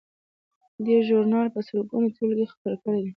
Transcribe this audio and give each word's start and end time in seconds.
دې 0.85 0.97
ژورنال 1.07 1.47
په 1.55 1.59
سلګونو 1.67 2.13
ټولګې 2.15 2.45
خپرې 2.53 2.75
کړې 2.83 2.99
دي. 3.03 3.09